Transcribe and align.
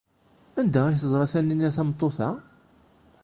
Anda 0.59 0.81
ay 0.85 0.97
teẓra 0.99 1.25
Taninna 1.31 1.69
tameṭṭut-a? 1.75 2.29